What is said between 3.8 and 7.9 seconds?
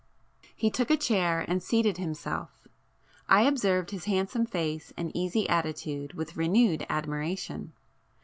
his handsome face and easy attitude with renewed admiration.